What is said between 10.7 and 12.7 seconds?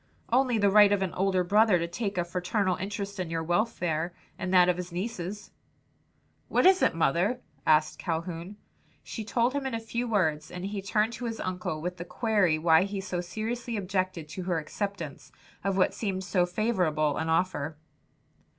turned to his uncle with the query